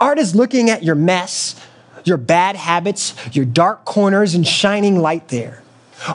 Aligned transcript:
Art 0.00 0.18
is 0.18 0.34
looking 0.34 0.70
at 0.70 0.82
your 0.82 0.94
mess, 0.94 1.54
your 2.04 2.16
bad 2.16 2.56
habits, 2.56 3.14
your 3.36 3.44
dark 3.44 3.84
corners, 3.84 4.34
and 4.34 4.46
shining 4.46 4.98
light 4.98 5.28
there. 5.28 5.62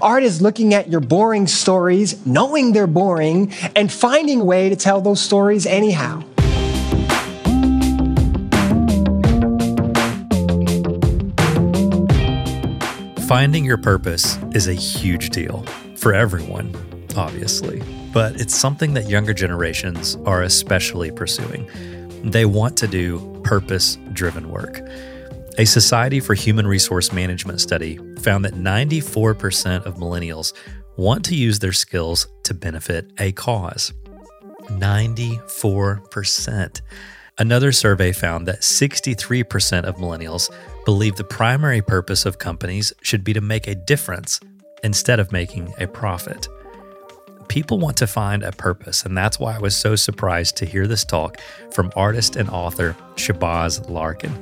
Art 0.02 0.24
is 0.24 0.42
looking 0.42 0.74
at 0.74 0.90
your 0.90 1.02
boring 1.02 1.46
stories, 1.46 2.26
knowing 2.26 2.74
they're 2.74 2.88
boring, 2.88 3.54
and 3.76 3.94
finding 3.94 4.42
a 4.42 4.44
way 4.44 4.70
to 4.70 4.76
tell 4.76 5.02
those 5.02 5.22
stories 5.22 5.68
anyhow. 5.68 6.24
Finding 13.28 13.66
your 13.66 13.78
purpose 13.78 14.40
is 14.56 14.68
a 14.68 14.74
huge 14.74 15.30
deal 15.30 15.64
for 15.96 16.12
everyone, 16.12 16.76
obviously, 17.16 17.84
but 18.12 18.42
it's 18.42 18.56
something 18.56 18.96
that 18.96 19.10
younger 19.10 19.34
generations 19.36 20.16
are 20.26 20.42
especially 20.42 21.12
pursuing. 21.12 21.70
They 22.26 22.46
want 22.46 22.76
to 22.78 22.88
do 22.88 23.40
purpose 23.44 24.00
driven 24.14 24.50
work. 24.50 24.82
A 25.60 25.66
Society 25.66 26.20
for 26.20 26.34
Human 26.34 26.66
Resource 26.66 27.14
Management 27.14 27.62
study 27.62 28.00
found 28.20 28.44
that 28.46 28.56
94% 28.56 29.86
of 29.86 29.98
millennials 29.98 30.54
want 30.98 31.24
to 31.26 31.36
use 31.36 31.60
their 31.60 31.72
skills 31.72 32.26
to 32.44 32.56
benefit 32.56 33.12
a 33.20 33.32
cause. 33.34 33.94
94%. 34.70 36.82
Another 37.38 37.72
survey 37.72 38.12
found 38.12 38.48
that 38.48 38.62
63% 38.62 39.84
of 39.84 39.98
millennials 39.98 40.50
believe 40.84 41.18
the 41.18 41.24
primary 41.24 41.84
purpose 41.84 42.26
of 42.26 42.40
companies 42.40 42.92
should 43.04 43.24
be 43.24 43.34
to 43.34 43.42
make 43.42 43.68
a 43.68 43.76
difference 43.76 44.40
instead 44.84 45.20
of 45.20 45.32
making 45.32 45.72
a 45.78 45.86
profit. 45.86 46.48
People 47.48 47.80
want 47.80 47.98
to 47.98 48.08
find 48.08 48.44
a 48.44 48.52
purpose, 48.52 49.04
and 49.04 49.18
that's 49.18 49.40
why 49.40 49.56
I 49.56 49.60
was 49.60 49.76
so 49.76 49.96
surprised 49.96 50.58
to 50.58 50.66
hear 50.66 50.88
this 50.88 51.06
talk 51.06 51.40
from 51.72 51.92
artist 51.96 52.36
and 52.36 52.50
author 52.50 52.96
Shabazz 53.16 53.90
Larkin. 53.90 54.34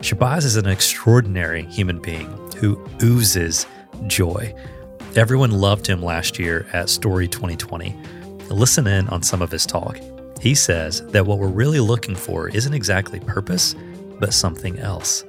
Shabazz 0.00 0.44
is 0.44 0.56
an 0.56 0.66
extraordinary 0.66 1.64
human 1.64 2.00
being 2.00 2.28
who 2.56 2.82
oozes 3.02 3.66
joy. 4.06 4.54
Everyone 5.16 5.50
loved 5.50 5.86
him 5.86 6.02
last 6.02 6.38
year 6.38 6.66
at 6.72 6.88
Story 6.88 7.28
2020. 7.28 7.96
Listen 8.48 8.86
in 8.86 9.08
on 9.08 9.22
some 9.22 9.42
of 9.42 9.50
his 9.50 9.66
talk. 9.66 9.98
He 10.40 10.54
says 10.54 11.02
that 11.08 11.26
what 11.26 11.38
we're 11.38 11.48
really 11.48 11.80
looking 11.80 12.14
for 12.14 12.48
isn't 12.48 12.74
exactly 12.74 13.20
purpose, 13.20 13.74
but 14.18 14.32
something 14.32 14.78
else. 14.78 15.24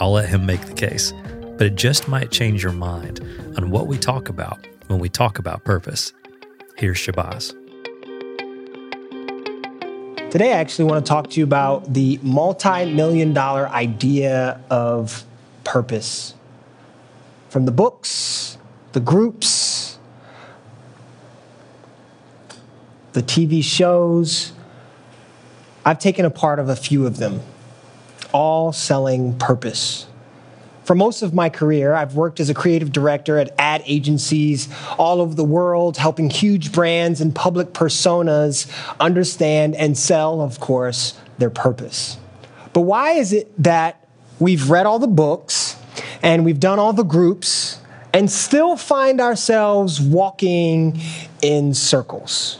I'll 0.00 0.12
let 0.12 0.28
him 0.28 0.44
make 0.44 0.62
the 0.62 0.74
case, 0.74 1.12
but 1.56 1.66
it 1.66 1.74
just 1.74 2.08
might 2.08 2.30
change 2.30 2.62
your 2.62 2.72
mind 2.72 3.20
on 3.56 3.70
what 3.70 3.86
we 3.86 3.98
talk 3.98 4.28
about 4.28 4.66
when 4.88 4.98
we 4.98 5.08
talk 5.08 5.38
about 5.38 5.64
purpose. 5.64 6.12
Here's 6.80 6.96
Shabazz. 6.96 7.50
Today, 10.30 10.54
I 10.54 10.56
actually 10.56 10.86
want 10.86 11.04
to 11.04 11.06
talk 11.10 11.28
to 11.28 11.38
you 11.38 11.44
about 11.44 11.92
the 11.92 12.18
multi 12.22 12.90
million 12.90 13.34
dollar 13.34 13.68
idea 13.68 14.58
of 14.70 15.26
purpose. 15.62 16.32
From 17.50 17.66
the 17.66 17.70
books, 17.70 18.56
the 18.92 19.00
groups, 19.00 19.98
the 23.12 23.22
TV 23.22 23.62
shows. 23.62 24.52
I've 25.84 25.98
taken 25.98 26.24
a 26.24 26.30
part 26.30 26.58
of 26.58 26.70
a 26.70 26.76
few 26.76 27.04
of 27.04 27.18
them, 27.18 27.42
all 28.32 28.72
selling 28.72 29.36
purpose. 29.36 30.06
For 30.90 30.96
most 30.96 31.22
of 31.22 31.32
my 31.32 31.50
career, 31.50 31.94
I've 31.94 32.16
worked 32.16 32.40
as 32.40 32.50
a 32.50 32.52
creative 32.52 32.90
director 32.90 33.38
at 33.38 33.54
ad 33.60 33.84
agencies 33.86 34.68
all 34.98 35.20
over 35.20 35.36
the 35.36 35.44
world, 35.44 35.96
helping 35.96 36.28
huge 36.28 36.72
brands 36.72 37.20
and 37.20 37.32
public 37.32 37.72
personas 37.72 38.68
understand 38.98 39.76
and 39.76 39.96
sell, 39.96 40.40
of 40.40 40.58
course, 40.58 41.14
their 41.38 41.48
purpose. 41.48 42.16
But 42.72 42.80
why 42.80 43.12
is 43.12 43.32
it 43.32 43.52
that 43.62 44.04
we've 44.40 44.68
read 44.68 44.84
all 44.84 44.98
the 44.98 45.06
books 45.06 45.76
and 46.24 46.44
we've 46.44 46.58
done 46.58 46.80
all 46.80 46.92
the 46.92 47.04
groups 47.04 47.78
and 48.12 48.28
still 48.28 48.76
find 48.76 49.20
ourselves 49.20 50.00
walking 50.00 50.98
in 51.40 51.72
circles? 51.72 52.58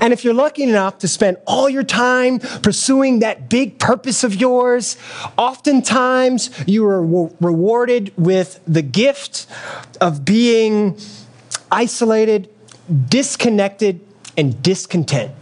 And 0.00 0.12
if 0.12 0.24
you're 0.24 0.34
lucky 0.34 0.62
enough 0.62 0.98
to 0.98 1.08
spend 1.08 1.36
all 1.46 1.68
your 1.68 1.82
time 1.82 2.38
pursuing 2.38 3.20
that 3.20 3.48
big 3.48 3.78
purpose 3.78 4.24
of 4.24 4.34
yours, 4.34 4.96
oftentimes 5.36 6.50
you 6.66 6.86
are 6.86 7.02
rewarded 7.40 8.12
with 8.16 8.60
the 8.66 8.82
gift 8.82 9.46
of 10.00 10.24
being 10.24 10.98
isolated, 11.70 12.48
disconnected, 13.08 14.00
and 14.36 14.62
discontent. 14.62 15.32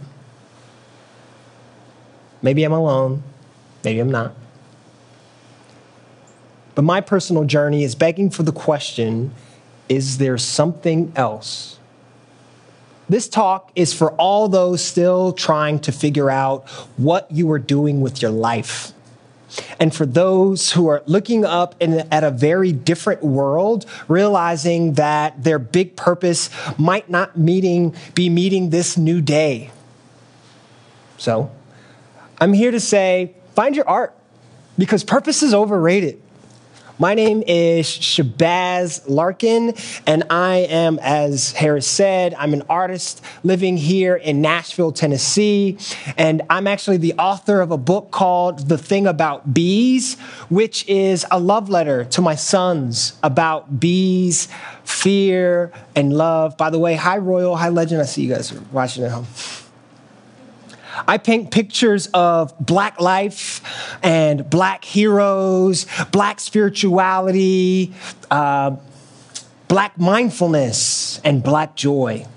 Maybe 2.41 2.63
I'm 2.63 2.73
alone, 2.73 3.23
maybe 3.83 3.99
I'm 3.99 4.11
not. 4.11 4.33
But 6.75 6.83
my 6.83 7.01
personal 7.01 7.45
journey 7.45 7.83
is 7.83 7.95
begging 7.95 8.29
for 8.29 8.43
the 8.43 8.51
question 8.51 9.33
is 9.89 10.17
there 10.17 10.37
something 10.37 11.11
else? 11.15 11.77
This 13.09 13.27
talk 13.27 13.71
is 13.75 13.93
for 13.93 14.11
all 14.13 14.47
those 14.47 14.83
still 14.83 15.33
trying 15.33 15.79
to 15.79 15.91
figure 15.91 16.29
out 16.29 16.67
what 16.97 17.29
you 17.29 17.51
are 17.51 17.59
doing 17.59 18.01
with 18.01 18.21
your 18.21 18.31
life. 18.31 18.93
And 19.79 19.93
for 19.93 20.05
those 20.05 20.71
who 20.71 20.87
are 20.87 21.03
looking 21.05 21.45
up 21.45 21.75
in, 21.79 22.07
at 22.11 22.23
a 22.23 22.31
very 22.31 22.71
different 22.71 23.23
world, 23.23 23.85
realizing 24.07 24.93
that 24.93 25.43
their 25.43 25.59
big 25.59 25.95
purpose 25.95 26.49
might 26.77 27.09
not 27.09 27.37
meeting, 27.37 27.95
be 28.15 28.29
meeting 28.29 28.71
this 28.71 28.97
new 28.97 29.21
day. 29.21 29.69
So, 31.17 31.51
I'm 32.39 32.53
here 32.53 32.71
to 32.71 32.79
say 32.79 33.35
find 33.55 33.75
your 33.75 33.87
art 33.87 34.15
because 34.77 35.03
purpose 35.03 35.43
is 35.43 35.53
overrated. 35.53 36.19
My 36.99 37.15
name 37.15 37.43
is 37.47 37.87
Shabazz 37.87 39.05
Larkin, 39.07 39.73
and 40.05 40.23
I 40.29 40.57
am, 40.57 40.99
as 41.01 41.51
Harris 41.53 41.87
said, 41.87 42.35
I'm 42.35 42.53
an 42.53 42.61
artist 42.69 43.23
living 43.41 43.77
here 43.77 44.15
in 44.15 44.41
Nashville, 44.41 44.91
Tennessee. 44.91 45.79
And 46.17 46.43
I'm 46.51 46.67
actually 46.67 46.97
the 46.97 47.13
author 47.13 47.61
of 47.61 47.71
a 47.71 47.77
book 47.77 48.11
called 48.11 48.69
The 48.69 48.77
Thing 48.77 49.07
About 49.07 49.55
Bees, 49.55 50.19
which 50.49 50.87
is 50.87 51.25
a 51.31 51.39
love 51.39 51.67
letter 51.67 52.05
to 52.05 52.21
my 52.21 52.35
sons 52.35 53.17
about 53.23 53.79
bees, 53.79 54.47
fear, 54.83 55.71
and 55.95 56.13
love. 56.13 56.57
By 56.57 56.69
the 56.69 56.77
way, 56.77 56.93
hi, 56.93 57.17
Royal, 57.17 57.55
hi, 57.55 57.69
Legend. 57.69 58.01
I 58.01 58.05
see 58.05 58.21
you 58.21 58.35
guys 58.35 58.51
are 58.51 58.61
watching 58.71 59.03
at 59.03 59.09
home. 59.09 59.25
I 61.07 61.17
paint 61.17 61.51
pictures 61.51 62.07
of 62.13 62.53
black 62.59 62.99
life 62.99 63.61
and 64.03 64.49
black 64.49 64.83
heroes, 64.83 65.87
black 66.11 66.39
spirituality, 66.39 67.93
uh, 68.29 68.75
black 69.67 69.97
mindfulness, 69.97 71.21
and 71.23 71.41
black 71.41 71.75
joy. 71.75 72.27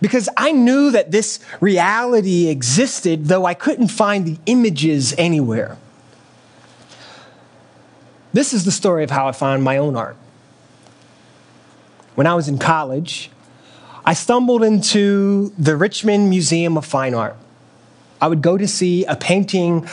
Because 0.00 0.28
I 0.36 0.52
knew 0.52 0.90
that 0.92 1.10
this 1.10 1.40
reality 1.60 2.48
existed, 2.48 3.26
though 3.26 3.44
I 3.44 3.54
couldn't 3.54 3.88
find 3.88 4.24
the 4.24 4.38
images 4.46 5.14
anywhere. 5.18 5.76
This 8.32 8.52
is 8.52 8.64
the 8.64 8.70
story 8.70 9.02
of 9.02 9.10
how 9.10 9.26
I 9.26 9.32
found 9.32 9.64
my 9.64 9.78
own 9.78 9.96
art. 9.96 10.16
When 12.14 12.26
I 12.26 12.34
was 12.34 12.48
in 12.48 12.58
college, 12.58 13.30
I 14.04 14.14
stumbled 14.14 14.62
into 14.62 15.52
the 15.58 15.76
Richmond 15.76 16.30
Museum 16.30 16.76
of 16.76 16.84
Fine 16.84 17.14
Art. 17.14 17.36
I 18.20 18.28
would 18.28 18.42
go 18.42 18.56
to 18.56 18.66
see 18.66 19.04
a 19.04 19.16
painting 19.16 19.88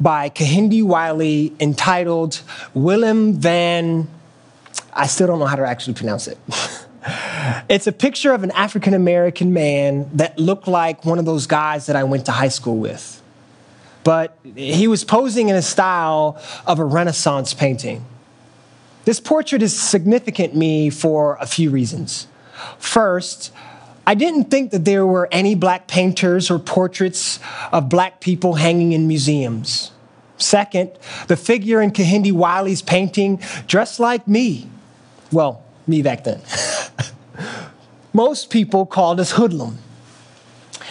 by 0.00 0.30
Kehinde 0.30 0.82
Wiley 0.82 1.52
entitled 1.58 2.42
Willem 2.74 3.34
van, 3.34 4.08
I 4.92 5.06
still 5.06 5.26
don't 5.26 5.38
know 5.38 5.46
how 5.46 5.56
to 5.56 5.66
actually 5.66 5.94
pronounce 5.94 6.28
it. 6.28 6.38
it's 7.68 7.86
a 7.86 7.92
picture 7.92 8.32
of 8.32 8.42
an 8.42 8.50
African 8.52 8.94
American 8.94 9.52
man 9.52 10.08
that 10.14 10.38
looked 10.38 10.68
like 10.68 11.04
one 11.04 11.18
of 11.18 11.24
those 11.24 11.46
guys 11.46 11.86
that 11.86 11.96
I 11.96 12.04
went 12.04 12.26
to 12.26 12.32
high 12.32 12.48
school 12.48 12.76
with. 12.76 13.22
But 14.04 14.38
he 14.54 14.86
was 14.86 15.02
posing 15.02 15.48
in 15.48 15.56
a 15.56 15.62
style 15.62 16.40
of 16.66 16.78
a 16.78 16.84
Renaissance 16.84 17.54
painting. 17.54 18.04
This 19.04 19.18
portrait 19.20 19.62
is 19.62 19.78
significant 19.78 20.52
to 20.52 20.58
me 20.58 20.90
for 20.90 21.36
a 21.40 21.46
few 21.46 21.70
reasons. 21.70 22.28
First, 22.78 23.52
I 24.06 24.14
didn't 24.14 24.44
think 24.44 24.70
that 24.70 24.84
there 24.84 25.04
were 25.04 25.28
any 25.32 25.54
black 25.56 25.88
painters 25.88 26.50
or 26.50 26.58
portraits 26.60 27.40
of 27.72 27.88
black 27.88 28.20
people 28.20 28.54
hanging 28.54 28.92
in 28.92 29.08
museums. 29.08 29.90
Second, 30.38 30.92
the 31.26 31.36
figure 31.36 31.80
in 31.80 31.90
Kehinde 31.90 32.32
Wiley's 32.32 32.82
painting 32.82 33.40
dressed 33.66 33.98
like 33.98 34.28
me. 34.28 34.68
Well, 35.32 35.62
me 35.86 36.02
back 36.02 36.24
then. 36.24 36.40
Most 38.12 38.50
people 38.50 38.86
called 38.86 39.18
us 39.18 39.32
hoodlum. 39.32 39.78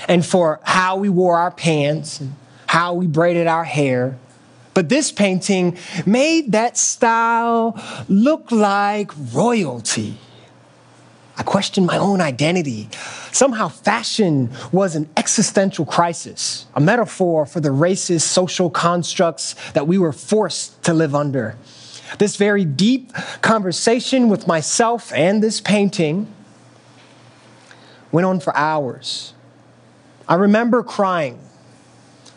And 0.07 0.25
for 0.25 0.59
how 0.63 0.97
we 0.97 1.09
wore 1.09 1.38
our 1.38 1.51
pants 1.51 2.19
and 2.19 2.35
how 2.67 2.94
we 2.94 3.07
braided 3.07 3.47
our 3.47 3.63
hair. 3.63 4.17
But 4.73 4.89
this 4.89 5.12
painting 5.12 5.77
made 6.06 6.51
that 6.51 6.77
style 6.77 7.81
look 8.09 8.51
like 8.51 9.12
royalty. 9.33 10.17
I 11.37 11.43
questioned 11.43 11.85
my 11.85 11.97
own 11.97 12.21
identity. 12.21 12.89
Somehow, 13.31 13.67
fashion 13.67 14.49
was 14.71 14.95
an 14.95 15.09
existential 15.17 15.85
crisis, 15.85 16.65
a 16.73 16.79
metaphor 16.79 17.45
for 17.45 17.59
the 17.59 17.69
racist 17.69 18.21
social 18.21 18.69
constructs 18.69 19.55
that 19.71 19.87
we 19.87 19.97
were 19.97 20.13
forced 20.13 20.81
to 20.83 20.93
live 20.93 21.13
under. 21.13 21.57
This 22.19 22.37
very 22.37 22.63
deep 22.63 23.13
conversation 23.41 24.29
with 24.29 24.47
myself 24.47 25.11
and 25.13 25.43
this 25.43 25.59
painting 25.59 26.27
went 28.11 28.25
on 28.25 28.39
for 28.39 28.55
hours. 28.55 29.33
I 30.27 30.35
remember 30.35 30.81
crying 30.83 31.39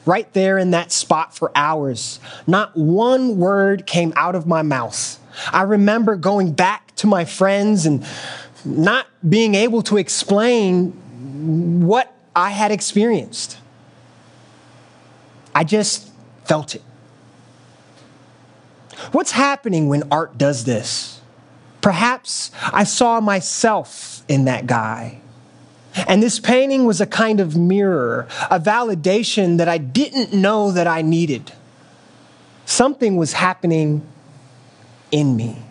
right 0.04 0.32
there 0.32 0.58
in 0.58 0.72
that 0.72 0.90
spot 0.90 1.36
for 1.36 1.52
hours. 1.54 2.18
Not 2.46 2.76
one 2.76 3.36
word 3.36 3.86
came 3.86 4.12
out 4.16 4.34
of 4.34 4.46
my 4.46 4.62
mouth. 4.62 5.20
I 5.52 5.62
remember 5.62 6.16
going 6.16 6.52
back 6.52 6.96
to 6.96 7.06
my 7.06 7.24
friends 7.24 7.86
and 7.86 8.04
not 8.68 9.06
being 9.26 9.54
able 9.54 9.82
to 9.82 9.96
explain 9.96 10.90
what 11.86 12.14
I 12.36 12.50
had 12.50 12.70
experienced. 12.70 13.58
I 15.54 15.64
just 15.64 16.10
felt 16.44 16.74
it. 16.74 16.82
What's 19.12 19.32
happening 19.32 19.88
when 19.88 20.04
art 20.10 20.36
does 20.36 20.64
this? 20.64 21.20
Perhaps 21.80 22.50
I 22.72 22.84
saw 22.84 23.20
myself 23.20 24.22
in 24.28 24.44
that 24.44 24.66
guy. 24.66 25.20
And 26.06 26.22
this 26.22 26.38
painting 26.38 26.84
was 26.84 27.00
a 27.00 27.06
kind 27.06 27.40
of 27.40 27.56
mirror, 27.56 28.28
a 28.50 28.60
validation 28.60 29.56
that 29.58 29.68
I 29.68 29.78
didn't 29.78 30.32
know 30.32 30.70
that 30.70 30.86
I 30.86 31.02
needed. 31.02 31.52
Something 32.66 33.16
was 33.16 33.32
happening 33.32 34.06
in 35.10 35.34
me. 35.34 35.62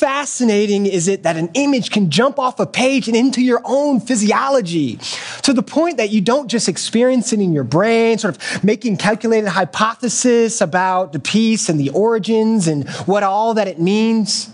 Fascinating 0.00 0.86
is 0.86 1.08
it 1.08 1.24
that 1.24 1.36
an 1.36 1.50
image 1.52 1.90
can 1.90 2.08
jump 2.08 2.38
off 2.38 2.58
a 2.58 2.64
page 2.64 3.06
and 3.06 3.14
into 3.14 3.42
your 3.42 3.60
own 3.66 4.00
physiology 4.00 4.96
to 5.42 5.52
the 5.52 5.62
point 5.62 5.98
that 5.98 6.08
you 6.08 6.22
don't 6.22 6.48
just 6.48 6.70
experience 6.70 7.34
it 7.34 7.38
in 7.38 7.52
your 7.52 7.64
brain, 7.64 8.16
sort 8.16 8.34
of 8.34 8.64
making 8.64 8.96
calculated 8.96 9.50
hypothesis 9.50 10.62
about 10.62 11.12
the 11.12 11.18
piece 11.18 11.68
and 11.68 11.78
the 11.78 11.90
origins 11.90 12.66
and 12.66 12.88
what 13.04 13.22
all 13.22 13.52
that 13.52 13.68
it 13.68 13.78
means? 13.78 14.48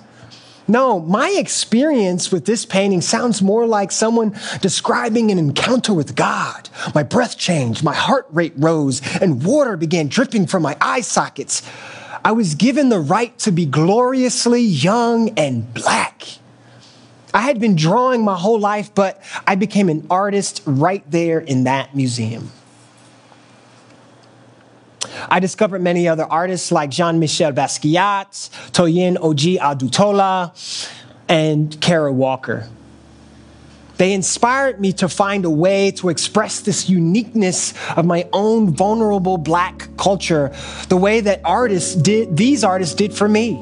No, 0.67 0.99
my 0.99 1.31
experience 1.39 2.33
with 2.33 2.45
this 2.45 2.67
painting 2.67 3.01
sounds 3.01 3.41
more 3.41 3.69
like 3.69 3.93
someone 3.93 4.37
describing 4.61 5.31
an 5.31 5.39
encounter 5.39 5.95
with 5.95 6.17
God. 6.17 6.69
My 6.93 7.05
breath 7.05 7.39
changed, 7.39 7.85
my 7.85 7.95
heart 7.95 8.27
rate 8.33 8.55
rose, 8.57 9.01
and 9.21 9.45
water 9.45 9.77
began 9.77 10.09
dripping 10.09 10.49
from 10.49 10.65
my 10.65 10.77
eye 10.81 11.03
sockets. 11.03 11.63
I 12.27 12.33
was 12.33 12.57
given 12.57 12.89
the 12.89 12.99
right 12.99 13.39
to 13.39 13.53
be 13.53 13.67
gloriously 13.67 14.61
young 14.61 15.29
and 15.39 15.73
black. 15.73 16.25
I 17.33 17.43
had 17.43 17.61
been 17.61 17.77
drawing 17.77 18.25
my 18.25 18.35
whole 18.37 18.59
life, 18.59 18.93
but 18.93 19.23
I 19.47 19.55
became 19.55 19.89
an 19.89 20.09
artist 20.11 20.61
right 20.67 21.09
there 21.09 21.39
in 21.39 21.63
that 21.65 21.95
museum. 21.95 22.51
I 25.31 25.39
discovered 25.39 25.83
many 25.83 26.09
other 26.09 26.25
artists 26.25 26.73
like 26.73 26.91
Jean 26.91 27.21
Michel 27.21 27.53
Basquiat, 27.53 28.51
Toyin 28.73 29.17
Ojih 29.19 29.59
Odutola, 29.59 30.91
and 31.29 31.81
Kara 31.81 32.13
Walker. 32.13 32.69
They 33.97 34.13
inspired 34.13 34.81
me 34.81 34.93
to 34.95 35.09
find 35.09 35.45
a 35.45 35.51
way 35.51 35.91
to 35.93 36.09
express 36.09 36.61
this 36.61 36.89
uniqueness 36.89 37.73
of 37.97 38.05
my 38.05 38.29
own 38.33 38.75
vulnerable 38.75 39.39
black 39.39 39.89
culture 39.97 40.55
the 40.89 40.97
way 40.97 41.21
that 41.21 41.41
artists 41.45 41.95
did, 41.95 42.37
these 42.37 42.63
artists 42.63 42.95
did 42.95 43.15
for 43.15 43.29
me. 43.29 43.57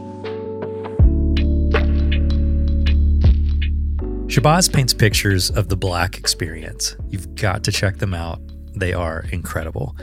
Shabazz 4.26 4.72
paints 4.72 4.92
pictures 4.92 5.50
of 5.50 5.68
the 5.68 5.76
black 5.76 6.18
experience. 6.18 6.96
You've 7.08 7.36
got 7.36 7.62
to 7.64 7.72
check 7.72 7.98
them 7.98 8.14
out. 8.14 8.40
They 8.74 8.92
are 8.92 9.26
incredible. 9.30 9.94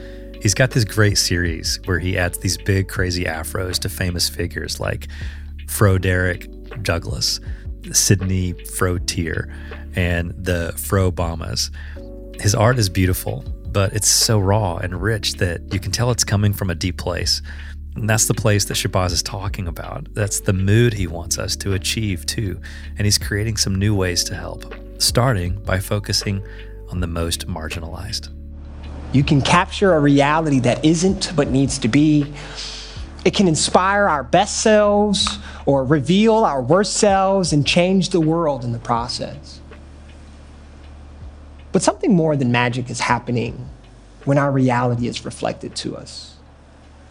He's 0.42 0.54
got 0.54 0.72
this 0.72 0.86
great 0.86 1.18
series 1.18 1.80
where 1.84 2.00
he 2.00 2.18
adds 2.18 2.40
these 2.40 2.58
big, 2.58 2.88
crazy 2.88 3.26
afros 3.26 3.78
to 3.80 3.90
famous 3.90 4.30
figures 4.30 4.80
like 4.80 5.10
Frederick 5.68 6.48
Douglass, 6.82 7.42
Sidney 7.92 8.54
Frontier, 8.54 9.54
and 9.96 10.34
the 10.38 10.74
Fro 10.78 11.12
Bombas. 11.12 11.70
His 12.42 12.56
art 12.56 12.78
is 12.80 12.90
beautiful, 12.90 13.44
but 13.68 13.94
it's 13.94 14.08
so 14.08 14.40
raw 14.40 14.78
and 14.78 15.02
rich 15.02 15.36
that 15.36 15.74
you 15.74 15.80
can 15.80 15.92
tell 15.92 16.12
it's 16.12 16.24
coming 16.24 16.54
from 16.54 16.70
a 16.70 16.76
deep 16.76 16.98
place. 16.98 17.42
And 17.96 18.10
that's 18.10 18.28
the 18.28 18.34
place 18.34 18.66
that 18.66 18.76
Shabazz 18.76 19.12
is 19.12 19.22
talking 19.22 19.68
about. 19.68 20.14
That's 20.14 20.40
the 20.40 20.54
mood 20.54 20.94
he 20.94 21.08
wants 21.08 21.38
us 21.38 21.56
to 21.58 21.74
achieve 21.74 22.26
too. 22.26 22.60
And 22.98 23.06
he's 23.06 23.18
creating 23.18 23.58
some 23.58 23.76
new 23.76 23.94
ways 23.94 24.24
to 24.26 24.36
help, 24.36 24.74
starting 24.98 25.62
by 25.64 25.80
focusing 25.80 26.42
on 26.90 27.02
the 27.02 27.08
most 27.08 27.48
marginalized. 27.48 28.30
You 29.14 29.24
can 29.24 29.42
capture 29.42 29.94
a 29.94 30.00
reality 30.00 30.62
that 30.62 30.84
isn't 30.86 31.34
but 31.36 31.50
needs 31.50 31.78
to 31.80 31.90
be. 31.90 32.34
It 33.24 33.36
can 33.36 33.48
inspire 33.48 34.08
our 34.08 34.24
best 34.24 34.62
selves 34.62 35.38
or 35.66 35.86
reveal 35.86 36.36
our 36.36 36.62
worst 36.62 36.94
selves 36.94 37.54
and 37.54 37.66
change 37.66 38.10
the 38.10 38.20
world 38.22 38.64
in 38.64 38.72
the 38.72 38.80
process. 38.80 39.60
But 41.72 41.84
something 41.84 42.14
more 42.14 42.36
than 42.36 42.52
magic 42.52 42.90
is 42.90 43.02
happening 43.02 43.70
when 44.26 44.38
our 44.38 44.52
reality 44.52 45.08
is 45.08 45.24
reflected 45.24 45.76
to 45.78 45.96
us. 45.96 46.36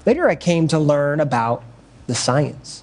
Later, 0.05 0.29
I 0.29 0.35
came 0.35 0.69
to 0.69 0.79
learn 0.79 1.21
about 1.21 1.62
the 2.07 2.15
science. 2.15 2.83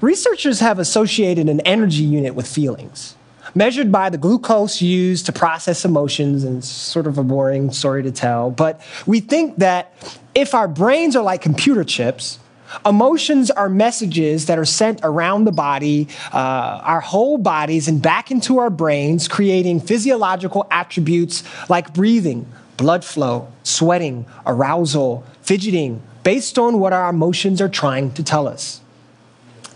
Researchers 0.00 0.60
have 0.60 0.78
associated 0.78 1.48
an 1.48 1.60
energy 1.60 2.02
unit 2.02 2.34
with 2.34 2.46
feelings, 2.46 3.14
measured 3.54 3.90
by 3.90 4.10
the 4.10 4.18
glucose 4.18 4.80
used 4.80 5.26
to 5.26 5.32
process 5.32 5.84
emotions, 5.84 6.44
and 6.44 6.64
sort 6.64 7.06
of 7.06 7.18
a 7.18 7.22
boring 7.22 7.70
story 7.72 8.02
to 8.02 8.12
tell. 8.12 8.50
But 8.50 8.80
we 9.06 9.20
think 9.20 9.56
that 9.56 9.92
if 10.34 10.54
our 10.54 10.68
brains 10.68 11.16
are 11.16 11.22
like 11.22 11.42
computer 11.42 11.84
chips, 11.84 12.38
Emotions 12.84 13.50
are 13.50 13.68
messages 13.68 14.46
that 14.46 14.58
are 14.58 14.64
sent 14.64 15.00
around 15.02 15.44
the 15.44 15.52
body, 15.52 16.06
uh, 16.32 16.36
our 16.84 17.00
whole 17.00 17.38
bodies, 17.38 17.88
and 17.88 18.02
back 18.02 18.30
into 18.30 18.58
our 18.58 18.70
brains, 18.70 19.26
creating 19.26 19.80
physiological 19.80 20.66
attributes 20.70 21.42
like 21.68 21.94
breathing, 21.94 22.46
blood 22.76 23.04
flow, 23.04 23.50
sweating, 23.62 24.26
arousal, 24.46 25.24
fidgeting, 25.40 26.02
based 26.22 26.58
on 26.58 26.78
what 26.78 26.92
our 26.92 27.08
emotions 27.08 27.60
are 27.62 27.70
trying 27.70 28.12
to 28.12 28.22
tell 28.22 28.46
us. 28.46 28.80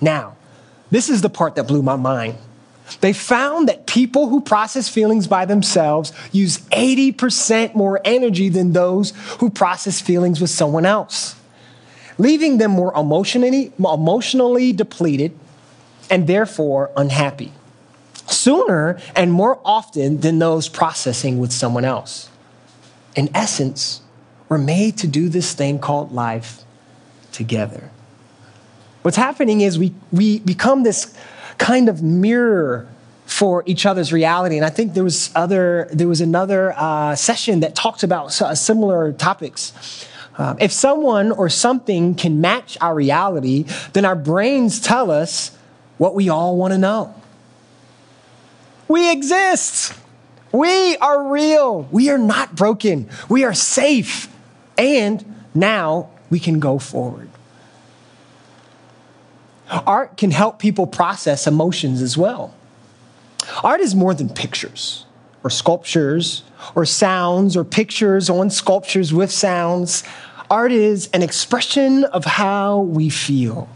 Now, 0.01 0.37
this 0.91 1.09
is 1.09 1.23
the 1.23 1.31
part 1.31 1.55
that 1.55 1.67
blew 1.67 1.83
my 1.83 1.97
mind. 1.97 2.37
They 3.01 3.13
found 3.13 3.69
that 3.69 3.87
people 3.87 4.29
who 4.29 4.41
process 4.41 4.89
feelings 4.89 5.27
by 5.27 5.45
themselves 5.45 6.13
use 6.31 6.59
80% 6.71 7.75
more 7.75 8.01
energy 8.05 8.49
than 8.49 8.73
those 8.73 9.13
who 9.39 9.51
process 9.51 10.01
feelings 10.01 10.41
with 10.41 10.51
someone 10.51 10.87
else 10.87 11.37
leaving 12.19 12.59
them 12.59 12.71
more 12.71 12.95
emotionally, 12.95 13.73
emotionally 13.79 14.73
depleted 14.73 15.37
and 16.11 16.27
therefore 16.27 16.91
unhappy 16.97 17.53
sooner 18.27 18.99
and 19.17 19.33
more 19.33 19.61
often 19.65 20.21
than 20.21 20.39
those 20.39 20.69
processing 20.69 21.39
with 21.39 21.53
someone 21.53 21.85
else. 21.85 22.31
In 23.15 23.29
essence, 23.35 24.01
we're 24.49 24.59
made 24.59 24.97
to 24.99 25.07
do 25.07 25.29
this 25.29 25.53
thing 25.53 25.79
called 25.79 26.13
life 26.13 26.63
together. 27.33 27.91
What's 29.03 29.17
happening 29.17 29.61
is 29.61 29.79
we, 29.79 29.93
we 30.13 30.39
become 30.39 30.83
this 30.83 31.15
kind 31.59 31.89
of 31.89 32.03
mirror 32.03 32.89
for 33.27 33.63
each 33.67 33.87
other's 33.87 34.13
reality. 34.13 34.57
And 34.57 34.65
I 34.65 34.71
think 34.71 34.95
there 34.95 35.05
was 35.05 35.31
other 35.35 35.89
there 35.93 36.09
was 36.09 36.21
another 36.21 36.75
uh, 36.77 37.15
session 37.15 37.61
that 37.61 37.75
talked 37.75 38.03
about 38.03 38.33
similar 38.33 39.13
topics. 39.13 39.73
Um, 40.39 40.57
if 40.61 40.73
someone 40.73 41.31
or 41.31 41.49
something 41.49 42.15
can 42.15 42.41
match 42.41 42.79
our 42.81 42.95
reality, 42.95 43.67
then 43.93 44.05
our 44.05 44.17
brains 44.17 44.81
tell 44.81 45.11
us 45.11 45.57
what 45.99 46.15
we 46.15 46.29
all 46.29 46.57
want 46.57 46.73
to 46.73 46.79
know. 46.79 47.15
We 48.89 49.11
exist. 49.11 49.95
We 50.53 50.97
are 50.99 51.31
real. 51.31 51.83
We 51.91 52.11
are 52.11 52.19
not 52.19 52.55
broken. 52.55 53.09
We 53.29 53.45
are 53.45 53.55
safe. 53.55 54.29
And 54.77 55.45
now 55.55 56.11
we 56.31 56.41
can 56.41 56.61
go 56.61 56.79
forward. 56.79 57.31
Art 59.87 60.17
can 60.17 60.31
help 60.31 60.59
people 60.59 60.87
process 60.87 61.47
emotions 61.47 62.03
as 62.03 62.17
well. 62.17 62.55
Art 63.65 63.81
is 63.81 63.95
more 63.95 64.15
than 64.15 64.29
pictures 64.29 65.07
or 65.43 65.51
sculptures 65.51 66.43
or 66.75 66.85
sounds 66.85 67.57
or 67.57 67.65
pictures 67.65 68.31
on 68.31 68.51
sculptures 68.51 69.13
with 69.13 69.31
sounds. 69.33 70.05
Art 70.51 70.73
is 70.73 71.09
an 71.15 71.23
expression 71.23 72.05
of 72.05 72.25
how 72.25 72.81
we 72.81 73.09
feel, 73.09 73.69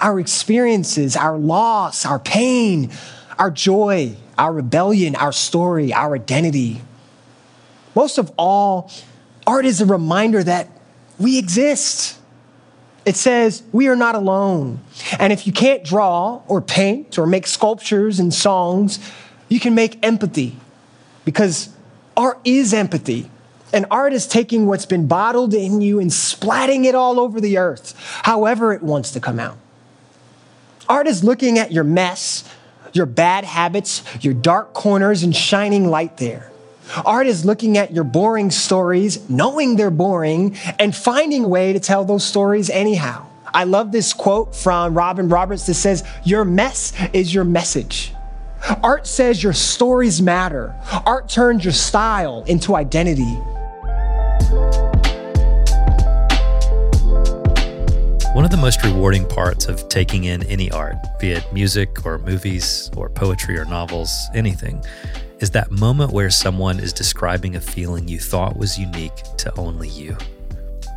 our 0.00 0.18
experiences, 0.18 1.16
our 1.16 1.36
loss, 1.36 2.06
our 2.06 2.18
pain, 2.18 2.90
our 3.38 3.50
joy, 3.50 4.16
our 4.38 4.52
rebellion, 4.52 5.14
our 5.16 5.32
story, 5.32 5.92
our 5.92 6.14
identity. 6.14 6.80
Most 7.94 8.16
of 8.16 8.32
all, 8.38 8.90
art 9.46 9.66
is 9.66 9.80
a 9.80 9.86
reminder 9.86 10.42
that 10.42 10.68
we 11.18 11.38
exist. 11.38 12.18
It 13.04 13.16
says, 13.16 13.62
We 13.72 13.88
are 13.88 13.96
not 13.96 14.14
alone. 14.14 14.80
And 15.18 15.32
if 15.32 15.46
you 15.46 15.52
can't 15.52 15.84
draw 15.84 16.42
or 16.46 16.60
paint 16.60 17.18
or 17.18 17.26
make 17.26 17.46
sculptures 17.46 18.20
and 18.20 18.32
songs, 18.32 18.98
you 19.48 19.60
can 19.60 19.74
make 19.74 20.04
empathy 20.04 20.56
because 21.24 21.70
art 22.16 22.38
is 22.44 22.72
empathy. 22.72 23.28
And 23.72 23.86
art 23.90 24.12
is 24.12 24.26
taking 24.26 24.66
what's 24.66 24.84
been 24.84 25.06
bottled 25.06 25.54
in 25.54 25.80
you 25.80 25.98
and 25.98 26.10
splatting 26.10 26.84
it 26.84 26.94
all 26.94 27.18
over 27.18 27.40
the 27.40 27.56
earth, 27.56 27.94
however 28.22 28.74
it 28.74 28.82
wants 28.82 29.12
to 29.12 29.20
come 29.20 29.40
out. 29.40 29.56
Art 30.88 31.06
is 31.06 31.24
looking 31.24 31.58
at 31.58 31.72
your 31.72 31.84
mess, 31.84 32.44
your 32.92 33.06
bad 33.06 33.44
habits, 33.44 34.02
your 34.20 34.34
dark 34.34 34.74
corners, 34.74 35.22
and 35.22 35.34
shining 35.34 35.88
light 35.88 36.18
there. 36.18 36.51
Art 37.04 37.26
is 37.26 37.44
looking 37.44 37.78
at 37.78 37.92
your 37.92 38.04
boring 38.04 38.50
stories, 38.50 39.28
knowing 39.30 39.76
they're 39.76 39.90
boring, 39.90 40.56
and 40.78 40.94
finding 40.94 41.44
a 41.44 41.48
way 41.48 41.72
to 41.72 41.80
tell 41.80 42.04
those 42.04 42.24
stories 42.24 42.68
anyhow. 42.68 43.26
I 43.46 43.64
love 43.64 43.92
this 43.92 44.12
quote 44.12 44.54
from 44.54 44.94
Robin 44.94 45.28
Roberts 45.28 45.66
that 45.66 45.74
says, 45.74 46.04
Your 46.24 46.44
mess 46.44 46.92
is 47.12 47.32
your 47.32 47.44
message. 47.44 48.12
Art 48.82 49.06
says 49.06 49.42
your 49.42 49.52
stories 49.52 50.22
matter. 50.22 50.74
Art 51.04 51.28
turns 51.28 51.64
your 51.64 51.72
style 51.72 52.44
into 52.46 52.76
identity. 52.76 53.38
One 58.34 58.44
of 58.44 58.50
the 58.50 58.58
most 58.58 58.82
rewarding 58.82 59.26
parts 59.28 59.66
of 59.66 59.88
taking 59.88 60.24
in 60.24 60.42
any 60.44 60.70
art, 60.70 60.96
be 61.18 61.32
it 61.32 61.52
music 61.52 62.06
or 62.06 62.18
movies 62.18 62.90
or 62.96 63.10
poetry 63.10 63.58
or 63.58 63.64
novels, 63.64 64.10
anything, 64.34 64.82
is 65.42 65.50
that 65.50 65.72
moment 65.72 66.12
where 66.12 66.30
someone 66.30 66.78
is 66.78 66.92
describing 66.92 67.56
a 67.56 67.60
feeling 67.60 68.06
you 68.06 68.20
thought 68.20 68.56
was 68.56 68.78
unique 68.78 69.16
to 69.36 69.52
only 69.58 69.88
you. 69.88 70.16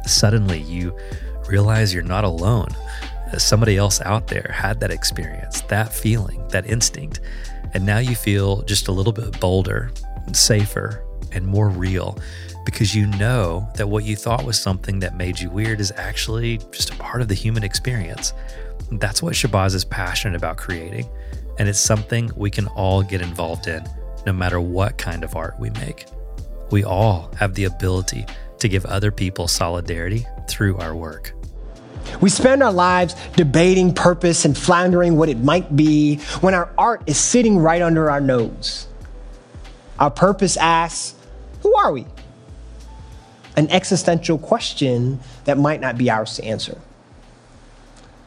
Suddenly, 0.06 0.62
you 0.62 0.96
realize 1.50 1.92
you're 1.92 2.04
not 2.04 2.24
alone. 2.24 2.68
Uh, 3.34 3.40
somebody 3.40 3.76
else 3.76 4.02
out 4.02 4.28
there 4.28 4.52
had 4.54 4.80
that 4.80 4.92
experience, 4.92 5.62
that 5.62 5.92
feeling, 5.92 6.48
that 6.50 6.70
instinct, 6.70 7.22
and 7.74 7.84
now 7.84 7.98
you 7.98 8.16
feel 8.16 8.62
just 8.62 8.88
a 8.88 8.92
little 8.92 9.12
bit 9.12 9.40
bolder, 9.40 9.92
safer, 10.32 11.04
and 11.32 11.46
more 11.46 11.70
real 11.70 12.18
because 12.66 12.94
you 12.94 13.08
know 13.08 13.68
that 13.76 13.90
what 13.90 14.04
you 14.04 14.16
thought 14.16 14.46
was 14.46 14.60
something 14.60 15.00
that 15.00 15.18
made 15.18 15.40
you 15.40 15.50
weird 15.50 15.80
is 15.80 15.92
actually 15.98 16.60
just 16.72 16.92
a 16.92 16.96
part 16.98 17.22
of 17.22 17.28
the 17.28 17.34
human 17.34 17.64
experience. 17.64 18.34
That's 18.92 19.24
what 19.24 19.34
Shabazz 19.34 19.74
is 19.74 19.84
passionate 19.84 20.36
about 20.36 20.58
creating, 20.58 21.10
and 21.58 21.68
it's 21.68 21.80
something 21.80 22.30
we 22.36 22.52
can 22.52 22.68
all 22.68 23.02
get 23.02 23.22
involved 23.22 23.68
in 23.68 23.84
no 24.26 24.34
matter 24.34 24.60
what 24.60 24.98
kind 24.98 25.24
of 25.24 25.36
art 25.36 25.60
we 25.60 25.70
make. 25.72 26.06
We 26.72 26.84
all 26.84 27.32
have 27.38 27.54
the 27.54 27.66
ability 27.66 28.26
to 28.60 28.68
give 28.68 28.86
other 28.86 29.12
people 29.12 29.48
solidarity 29.48 30.26
through 30.50 30.78
our 30.78 30.96
work. 30.96 31.34
We 32.22 32.30
spend 32.30 32.64
our 32.64 32.74
lives 32.74 33.16
debating 33.36 33.94
purpose 33.94 34.46
and 34.46 34.58
floundering 34.58 35.18
what 35.18 35.30
it 35.30 35.40
might 35.40 35.76
be 35.76 36.18
when 36.42 36.54
our 36.54 36.72
art 36.78 37.04
is 37.08 37.18
sitting 37.18 37.58
right 37.58 37.82
under 37.82 38.10
our 38.10 38.22
nose. 38.22 38.88
Our 40.00 40.12
purpose 40.12 40.58
asks, 40.58 41.16
Who 41.62 41.76
are 41.76 41.92
we? 41.92 42.06
an 43.56 43.70
existential 43.72 44.38
question 44.38 45.20
that 45.46 45.58
might 45.58 45.80
not 45.80 45.98
be 45.98 46.10
ours 46.10 46.36
to 46.36 46.44
answer. 46.44 46.80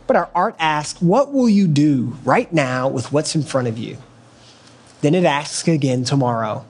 But 0.06 0.16
our 0.16 0.30
art 0.34 0.56
asks, 0.58 1.02
What 1.02 1.32
will 1.32 1.48
you 1.48 1.68
do 1.68 2.16
right 2.24 2.50
now 2.52 2.88
with 2.88 3.12
what's 3.12 3.34
in 3.34 3.42
front 3.42 3.68
of 3.68 3.76
you? 3.76 3.98
Then 5.00 5.14
it 5.14 5.24
asks 5.24 5.68
again 5.68 6.04
tomorrow. 6.04 6.64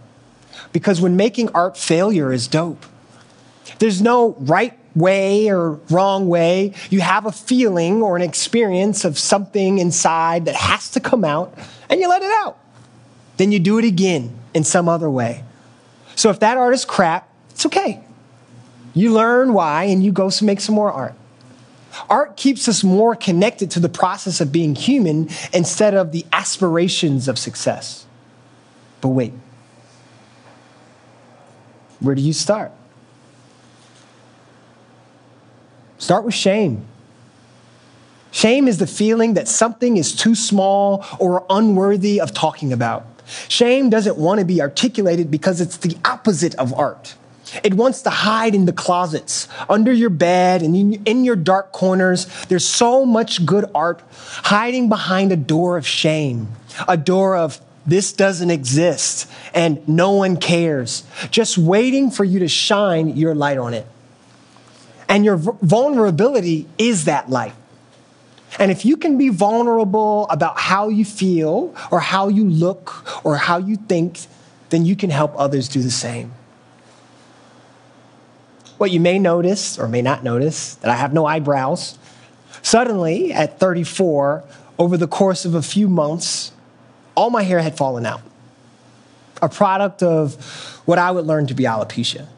Because 0.72 1.00
when 1.00 1.16
making 1.16 1.48
art, 1.50 1.76
failure 1.76 2.32
is 2.32 2.46
dope. 2.48 2.84
There's 3.78 4.02
no 4.02 4.34
right 4.40 4.78
way 4.94 5.48
or 5.50 5.72
wrong 5.90 6.28
way. 6.28 6.74
You 6.90 7.00
have 7.00 7.26
a 7.26 7.32
feeling 7.32 8.02
or 8.02 8.16
an 8.16 8.22
experience 8.22 9.04
of 9.04 9.18
something 9.18 9.78
inside 9.78 10.46
that 10.46 10.56
has 10.56 10.90
to 10.90 11.00
come 11.00 11.24
out, 11.24 11.56
and 11.88 12.00
you 12.00 12.08
let 12.08 12.22
it 12.22 12.30
out. 12.30 12.58
Then 13.36 13.52
you 13.52 13.60
do 13.60 13.78
it 13.78 13.84
again 13.84 14.36
in 14.52 14.64
some 14.64 14.88
other 14.88 15.08
way. 15.08 15.44
So 16.16 16.30
if 16.30 16.40
that 16.40 16.56
art 16.56 16.74
is 16.74 16.84
crap, 16.84 17.28
it's 17.50 17.64
okay. 17.66 18.02
You 18.94 19.12
learn 19.12 19.52
why 19.52 19.84
and 19.84 20.02
you 20.02 20.10
go 20.10 20.30
make 20.42 20.60
some 20.60 20.74
more 20.74 20.90
art. 20.90 21.14
Art 22.10 22.36
keeps 22.36 22.68
us 22.68 22.82
more 22.82 23.14
connected 23.14 23.70
to 23.72 23.80
the 23.80 23.88
process 23.88 24.40
of 24.40 24.50
being 24.50 24.74
human 24.74 25.28
instead 25.52 25.94
of 25.94 26.10
the 26.10 26.26
aspirations 26.32 27.28
of 27.28 27.38
success. 27.38 28.06
But 29.00 29.08
wait, 29.08 29.32
where 32.00 32.14
do 32.14 32.22
you 32.22 32.32
start? 32.32 32.72
Start 35.98 36.24
with 36.24 36.34
shame. 36.34 36.86
Shame 38.30 38.68
is 38.68 38.78
the 38.78 38.86
feeling 38.86 39.34
that 39.34 39.48
something 39.48 39.96
is 39.96 40.14
too 40.14 40.34
small 40.34 41.04
or 41.18 41.44
unworthy 41.50 42.20
of 42.20 42.32
talking 42.32 42.72
about. 42.72 43.06
Shame 43.48 43.90
doesn't 43.90 44.16
want 44.16 44.40
to 44.40 44.46
be 44.46 44.60
articulated 44.60 45.30
because 45.30 45.60
it's 45.60 45.76
the 45.76 45.96
opposite 46.04 46.54
of 46.54 46.72
art. 46.74 47.14
It 47.64 47.74
wants 47.74 48.02
to 48.02 48.10
hide 48.10 48.54
in 48.54 48.66
the 48.66 48.72
closets, 48.72 49.48
under 49.68 49.92
your 49.92 50.10
bed, 50.10 50.62
and 50.62 50.76
in 51.06 51.24
your 51.24 51.36
dark 51.36 51.72
corners. 51.72 52.26
There's 52.48 52.66
so 52.66 53.06
much 53.06 53.44
good 53.46 53.64
art 53.74 54.02
hiding 54.12 54.88
behind 54.88 55.32
a 55.32 55.36
door 55.36 55.76
of 55.76 55.86
shame, 55.86 56.48
a 56.86 56.96
door 56.96 57.36
of 57.36 57.60
this 57.88 58.12
doesn't 58.12 58.50
exist 58.50 59.30
and 59.54 59.86
no 59.88 60.12
one 60.12 60.36
cares, 60.36 61.04
just 61.30 61.56
waiting 61.56 62.10
for 62.10 62.22
you 62.22 62.38
to 62.40 62.48
shine 62.48 63.16
your 63.16 63.34
light 63.34 63.56
on 63.56 63.72
it. 63.72 63.86
And 65.08 65.24
your 65.24 65.38
vulnerability 65.38 66.68
is 66.76 67.06
that 67.06 67.30
light. 67.30 67.54
And 68.58 68.70
if 68.70 68.84
you 68.84 68.98
can 68.98 69.16
be 69.16 69.30
vulnerable 69.30 70.26
about 70.28 70.58
how 70.58 70.88
you 70.88 71.04
feel 71.04 71.74
or 71.90 72.00
how 72.00 72.28
you 72.28 72.44
look 72.44 73.24
or 73.24 73.36
how 73.36 73.56
you 73.56 73.76
think, 73.76 74.20
then 74.68 74.84
you 74.84 74.94
can 74.94 75.08
help 75.08 75.32
others 75.36 75.66
do 75.66 75.80
the 75.80 75.90
same. 75.90 76.32
What 78.76 78.90
you 78.90 79.00
may 79.00 79.18
notice 79.18 79.78
or 79.78 79.88
may 79.88 80.02
not 80.02 80.22
notice 80.22 80.74
that 80.76 80.90
I 80.90 80.94
have 80.94 81.14
no 81.14 81.24
eyebrows. 81.24 81.98
Suddenly, 82.60 83.32
at 83.32 83.58
34, 83.58 84.44
over 84.78 84.96
the 84.98 85.08
course 85.08 85.46
of 85.46 85.54
a 85.54 85.62
few 85.62 85.88
months, 85.88 86.52
all 87.18 87.30
my 87.30 87.42
hair 87.42 87.58
had 87.58 87.76
fallen 87.76 88.06
out. 88.06 88.22
A 89.42 89.48
product 89.48 90.04
of 90.04 90.36
what 90.86 91.00
I 91.00 91.10
would 91.10 91.26
learn 91.26 91.48
to 91.48 91.54
be 91.54 91.64
alopecia. 91.64 92.28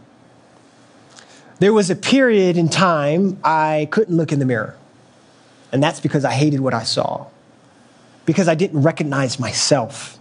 There 1.58 1.74
was 1.74 1.90
a 1.90 1.94
period 1.94 2.56
in 2.56 2.70
time 2.70 3.38
I 3.44 3.88
couldn't 3.90 4.16
look 4.16 4.32
in 4.32 4.38
the 4.38 4.46
mirror. 4.46 4.78
And 5.70 5.82
that's 5.82 6.00
because 6.00 6.24
I 6.24 6.32
hated 6.32 6.60
what 6.60 6.72
I 6.72 6.84
saw, 6.84 7.26
because 8.24 8.48
I 8.48 8.54
didn't 8.54 8.80
recognize 8.80 9.38
myself. 9.38 10.18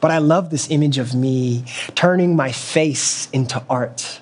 But 0.00 0.10
I 0.10 0.18
love 0.18 0.50
this 0.50 0.68
image 0.68 0.98
of 0.98 1.14
me 1.14 1.64
turning 1.94 2.34
my 2.34 2.50
face 2.50 3.30
into 3.30 3.62
art 3.70 4.20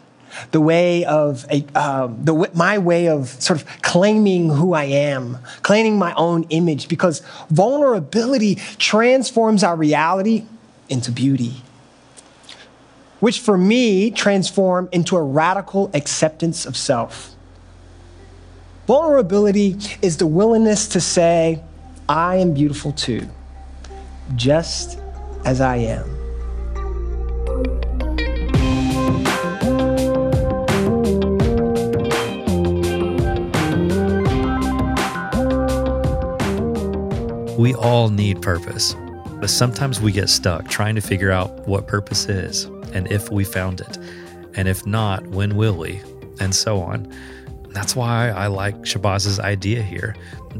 the 0.50 0.60
way 0.60 1.04
of 1.04 1.46
a, 1.50 1.64
um, 1.78 2.24
the, 2.24 2.50
my 2.54 2.78
way 2.78 3.08
of 3.08 3.28
sort 3.28 3.60
of 3.60 3.66
claiming 3.82 4.50
who 4.50 4.74
I 4.74 4.84
am, 4.84 5.38
claiming 5.62 5.98
my 5.98 6.14
own 6.14 6.44
image, 6.50 6.88
because 6.88 7.22
vulnerability 7.50 8.56
transforms 8.78 9.62
our 9.62 9.76
reality 9.76 10.44
into 10.88 11.12
beauty, 11.12 11.62
which 13.20 13.40
for 13.40 13.58
me 13.58 14.10
transform 14.10 14.88
into 14.92 15.16
a 15.16 15.22
radical 15.22 15.90
acceptance 15.94 16.66
of 16.66 16.76
self. 16.76 17.34
Vulnerability 18.86 19.76
is 20.00 20.16
the 20.16 20.26
willingness 20.26 20.88
to 20.88 21.00
say, 21.00 21.62
I 22.08 22.36
am 22.36 22.54
beautiful 22.54 22.92
too, 22.92 23.28
just 24.34 24.98
as 25.44 25.60
I 25.60 25.76
am. 25.76 26.17
We 37.58 37.74
all 37.74 38.08
need 38.08 38.40
purpose, 38.40 38.94
but 39.40 39.50
sometimes 39.50 40.00
we 40.00 40.12
get 40.12 40.28
stuck 40.28 40.68
trying 40.68 40.94
to 40.94 41.00
figure 41.00 41.32
out 41.32 41.66
what 41.66 41.88
purpose 41.88 42.28
is 42.28 42.66
and 42.92 43.10
if 43.10 43.32
we 43.32 43.42
found 43.42 43.80
it. 43.80 43.98
And 44.54 44.68
if 44.68 44.86
not, 44.86 45.26
when 45.26 45.56
will 45.56 45.76
we? 45.76 46.00
And 46.38 46.54
so 46.54 46.80
on. 46.80 47.12
That's 47.70 47.96
why 47.96 48.28
I 48.28 48.46
like 48.46 48.76
Shabazz's 48.82 49.40
idea 49.40 49.82
here. 49.82 50.14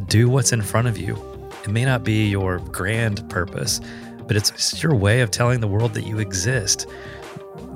Do 0.08 0.28
what's 0.28 0.52
in 0.52 0.60
front 0.60 0.88
of 0.88 0.98
you. 0.98 1.16
It 1.62 1.68
may 1.68 1.84
not 1.84 2.02
be 2.02 2.26
your 2.26 2.58
grand 2.58 3.30
purpose, 3.30 3.80
but 4.26 4.36
it's 4.36 4.82
your 4.82 4.96
way 4.96 5.20
of 5.20 5.30
telling 5.30 5.60
the 5.60 5.68
world 5.68 5.94
that 5.94 6.04
you 6.04 6.18
exist. 6.18 6.88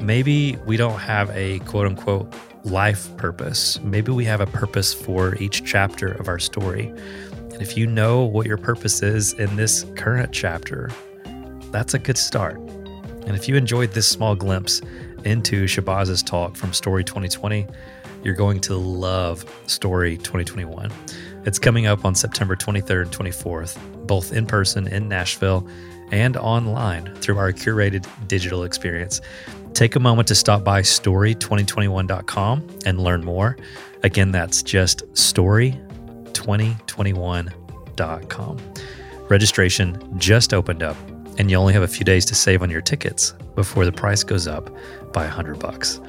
Maybe 0.00 0.56
we 0.66 0.76
don't 0.76 0.98
have 0.98 1.30
a 1.30 1.60
quote 1.60 1.86
unquote 1.86 2.34
life 2.64 3.16
purpose. 3.18 3.80
Maybe 3.82 4.10
we 4.10 4.24
have 4.24 4.40
a 4.40 4.46
purpose 4.46 4.92
for 4.92 5.36
each 5.36 5.64
chapter 5.64 6.08
of 6.08 6.26
our 6.26 6.40
story. 6.40 6.92
If 7.62 7.76
you 7.76 7.86
know 7.86 8.24
what 8.24 8.44
your 8.48 8.56
purpose 8.56 9.04
is 9.04 9.34
in 9.34 9.54
this 9.54 9.86
current 9.94 10.32
chapter, 10.32 10.90
that's 11.70 11.94
a 11.94 11.98
good 12.00 12.18
start. 12.18 12.56
And 12.56 13.36
if 13.36 13.48
you 13.48 13.54
enjoyed 13.54 13.92
this 13.92 14.08
small 14.08 14.34
glimpse 14.34 14.82
into 15.24 15.66
Shabazz's 15.66 16.24
talk 16.24 16.56
from 16.56 16.72
Story 16.72 17.04
2020, 17.04 17.68
you're 18.24 18.34
going 18.34 18.60
to 18.62 18.74
love 18.74 19.44
Story 19.68 20.16
2021. 20.16 20.90
It's 21.44 21.60
coming 21.60 21.86
up 21.86 22.04
on 22.04 22.16
September 22.16 22.56
23rd 22.56 23.02
and 23.02 23.12
24th, 23.12 24.06
both 24.08 24.32
in 24.32 24.44
person 24.44 24.88
in 24.88 25.08
Nashville 25.08 25.64
and 26.10 26.36
online 26.36 27.14
through 27.20 27.38
our 27.38 27.52
curated 27.52 28.04
digital 28.26 28.64
experience. 28.64 29.20
Take 29.72 29.94
a 29.94 30.00
moment 30.00 30.26
to 30.28 30.34
stop 30.34 30.64
by 30.64 30.82
story2021.com 30.82 32.68
and 32.84 32.98
learn 32.98 33.24
more. 33.24 33.56
Again, 34.02 34.32
that's 34.32 34.64
just 34.64 35.04
story2021.com. 36.42 38.58
Registration 39.28 40.18
just 40.18 40.52
opened 40.52 40.82
up, 40.82 40.96
and 41.38 41.50
you 41.50 41.56
only 41.56 41.72
have 41.72 41.82
a 41.82 41.88
few 41.88 42.04
days 42.04 42.24
to 42.26 42.34
save 42.34 42.62
on 42.62 42.70
your 42.70 42.82
tickets 42.82 43.32
before 43.54 43.84
the 43.84 43.92
price 43.92 44.22
goes 44.22 44.46
up 44.46 44.70
by 45.12 45.24
100 45.24 45.58
bucks. 45.58 46.00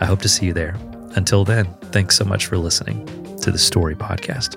I 0.00 0.06
hope 0.06 0.20
to 0.22 0.28
see 0.28 0.46
you 0.46 0.52
there. 0.52 0.76
Until 1.16 1.44
then, 1.44 1.72
thanks 1.92 2.16
so 2.16 2.24
much 2.24 2.46
for 2.46 2.58
listening 2.58 3.06
to 3.38 3.52
the 3.52 3.58
Story 3.58 3.94
Podcast. 3.94 4.56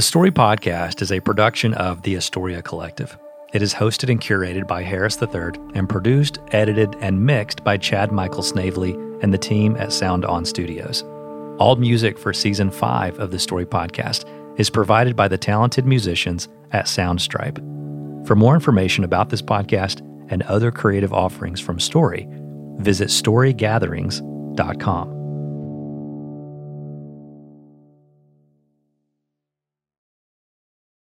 The 0.00 0.06
Story 0.06 0.30
Podcast 0.30 1.02
is 1.02 1.12
a 1.12 1.20
production 1.20 1.74
of 1.74 2.00
the 2.00 2.16
Astoria 2.16 2.62
Collective. 2.62 3.18
It 3.52 3.60
is 3.60 3.74
hosted 3.74 4.08
and 4.08 4.18
curated 4.18 4.66
by 4.66 4.82
Harris 4.82 5.20
III 5.20 5.50
and 5.74 5.90
produced, 5.90 6.38
edited, 6.52 6.96
and 7.02 7.26
mixed 7.26 7.62
by 7.64 7.76
Chad 7.76 8.10
Michael 8.10 8.42
Snavely 8.42 8.92
and 9.20 9.30
the 9.30 9.36
team 9.36 9.76
at 9.76 9.92
Sound 9.92 10.24
On 10.24 10.46
Studios. 10.46 11.02
All 11.58 11.76
music 11.76 12.18
for 12.18 12.32
season 12.32 12.70
five 12.70 13.18
of 13.18 13.30
the 13.30 13.38
Story 13.38 13.66
Podcast 13.66 14.24
is 14.58 14.70
provided 14.70 15.16
by 15.16 15.28
the 15.28 15.36
talented 15.36 15.84
musicians 15.84 16.48
at 16.72 16.86
Soundstripe. 16.86 17.58
For 18.26 18.34
more 18.34 18.54
information 18.54 19.04
about 19.04 19.28
this 19.28 19.42
podcast 19.42 20.00
and 20.30 20.42
other 20.44 20.70
creative 20.70 21.12
offerings 21.12 21.60
from 21.60 21.78
Story, 21.78 22.26
visit 22.78 23.10
storygatherings.com. 23.10 25.19